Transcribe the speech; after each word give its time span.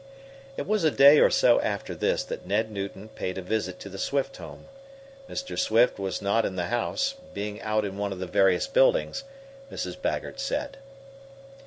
It 0.57 0.65
was 0.65 0.83
a 0.83 0.89
day 0.89 1.19
or 1.19 1.29
so 1.29 1.61
after 1.61 1.93
this 1.93 2.23
that 2.23 2.43
Ned 2.43 2.71
Newton 2.71 3.09
paid 3.09 3.37
a 3.37 3.41
visit 3.43 3.79
to 3.81 3.87
the 3.87 3.99
Swift 3.99 4.35
home. 4.37 4.65
Mr. 5.29 5.59
Swift 5.59 5.99
was 5.99 6.23
not 6.23 6.43
in 6.43 6.55
the 6.55 6.69
house, 6.73 7.13
being 7.35 7.61
out 7.61 7.85
in 7.85 7.99
one 7.99 8.11
of 8.11 8.17
the 8.17 8.25
various 8.25 8.65
buildings, 8.65 9.25
Mrs. 9.71 10.01
Baggert 10.01 10.39
said. 10.39 10.77